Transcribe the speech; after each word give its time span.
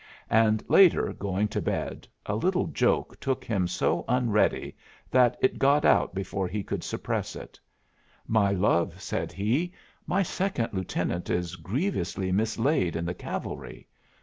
And 0.31 0.63
later, 0.67 1.13
going 1.13 1.47
to 1.49 1.61
bed, 1.61 2.07
a 2.25 2.33
little 2.35 2.65
joke 2.65 3.19
took 3.19 3.45
him 3.45 3.67
so 3.67 4.03
unready 4.07 4.75
that 5.11 5.37
it 5.41 5.59
got 5.59 5.85
out 5.85 6.15
before 6.15 6.47
he 6.47 6.63
could 6.63 6.83
suppress 6.83 7.35
it. 7.35 7.59
"My 8.25 8.49
love," 8.51 8.99
said 8.99 9.31
he, 9.31 9.73
"my 10.07 10.23
Second 10.23 10.69
Lieutenant 10.73 11.29
is 11.29 11.55
grievously 11.55 12.31
mislaid 12.31 12.95
in 12.95 13.05
the 13.05 13.13
cavalry. 13.13 13.87